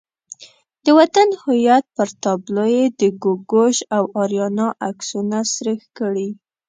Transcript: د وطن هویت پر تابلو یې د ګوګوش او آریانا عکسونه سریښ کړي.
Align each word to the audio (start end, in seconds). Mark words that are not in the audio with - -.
د 0.83 0.85
وطن 0.99 1.27
هویت 1.41 1.85
پر 1.95 2.09
تابلو 2.23 2.65
یې 2.75 2.85
د 2.99 3.01
ګوګوش 3.23 3.77
او 3.95 4.03
آریانا 4.21 4.67
عکسونه 4.89 5.37
سریښ 5.53 5.83
کړي. 5.99 6.29